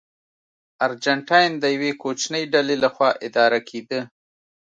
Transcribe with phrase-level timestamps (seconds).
[0.85, 4.01] ارجنټاین د یوې کوچنۍ ډلې لخوا اداره کېده.